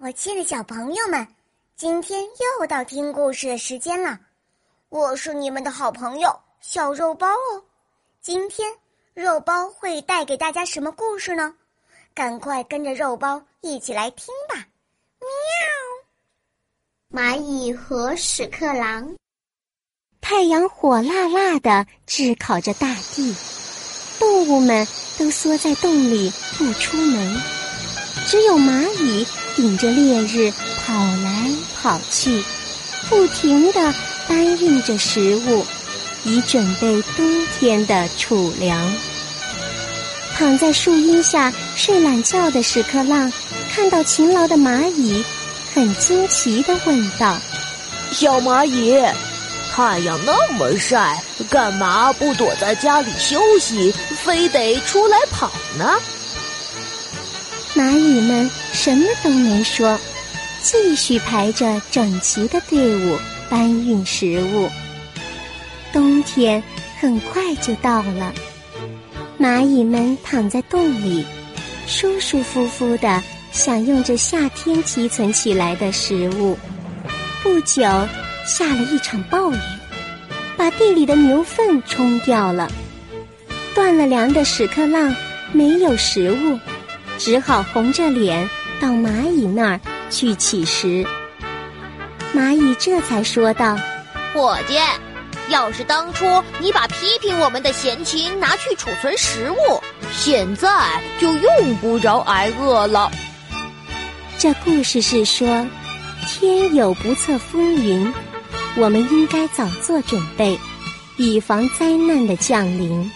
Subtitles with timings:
[0.00, 1.26] 我亲爱的小朋友们，
[1.76, 4.18] 今天又到听故事的时间了。
[4.88, 7.64] 我是你们的好朋友小肉包哦。
[8.20, 8.70] 今天
[9.14, 11.54] 肉包会带给大家什么故事呢？
[12.14, 14.66] 赶快跟着肉包一起来听吧！
[17.10, 17.20] 喵。
[17.20, 19.14] 蚂蚁和屎壳郎。
[20.20, 23.34] 太阳火辣辣的炙烤着大地，
[24.18, 24.86] 动物们
[25.18, 27.40] 都缩在洞里不出门，
[28.26, 29.26] 只有蚂蚁。
[29.58, 30.52] 顶着烈日
[30.86, 31.50] 跑来
[31.82, 32.44] 跑去，
[33.08, 33.92] 不停地
[34.28, 35.66] 搬运着食物，
[36.22, 38.94] 以准备冬天的储粮。
[40.36, 43.32] 躺在树荫下睡懒觉的屎壳郎
[43.68, 45.24] 看到勤劳的蚂蚁，
[45.74, 47.36] 很惊奇地问道
[48.12, 48.96] ：“小蚂蚁，
[49.72, 55.98] 太阳那么晒，干嘛不躲在家里休息，非得出来跑呢？”
[57.78, 59.96] 蚂蚁们什么都没说，
[60.60, 63.16] 继续排着整齐的队伍
[63.48, 64.68] 搬运食物。
[65.92, 66.60] 冬天
[66.98, 68.34] 很快就到了，
[69.38, 71.24] 蚂蚁们躺在洞里，
[71.86, 76.58] 舒舒服服的享用着夏天积存起来的食物。
[77.44, 77.82] 不久，
[78.44, 79.58] 下了一场暴雨，
[80.56, 82.68] 把地里的牛粪冲掉了。
[83.72, 85.14] 断了粮的屎壳郎
[85.52, 86.58] 没有食物。
[87.18, 88.48] 只好红着脸
[88.80, 91.04] 到蚂蚁那儿去乞食。
[92.34, 93.76] 蚂蚁这才说道
[94.32, 94.78] ：“伙计，
[95.48, 96.24] 要是当初
[96.60, 103.10] 你把批评我们的闲情拿去储存食物，现在就用不着挨饿了。”
[104.38, 105.66] 这故事是说，
[106.26, 108.12] 天有不测风云，
[108.76, 110.56] 我们应该早做准备，
[111.16, 113.10] 以防灾难的降临。